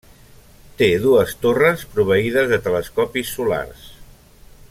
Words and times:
Té 0.79 0.87
dues 1.03 1.35
torres 1.43 1.83
proveïdes 1.97 2.49
de 2.55 2.61
telescopis 2.69 3.37
solars. 3.37 3.89